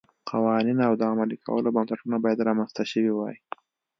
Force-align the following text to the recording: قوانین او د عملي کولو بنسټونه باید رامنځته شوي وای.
قوانین 0.29 0.79
او 0.87 0.93
د 0.97 1.01
عملي 1.11 1.37
کولو 1.47 1.69
بنسټونه 1.75 2.17
باید 2.23 2.45
رامنځته 2.49 2.83
شوي 2.91 3.11
وای. 3.13 3.35